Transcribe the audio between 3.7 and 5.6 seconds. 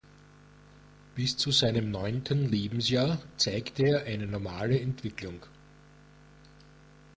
er eine normale Entwicklung.